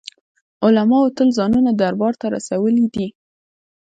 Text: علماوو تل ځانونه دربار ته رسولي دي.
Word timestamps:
علماوو 0.65 1.13
تل 1.17 1.27
ځانونه 1.37 1.71
دربار 1.73 2.13
ته 2.21 2.25
رسولي 2.35 2.85
دي. 2.95 3.07